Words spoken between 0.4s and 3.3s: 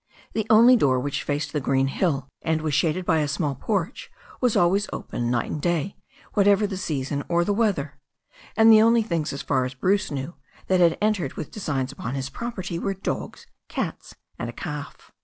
only door, which faced the green hill and was shaded by a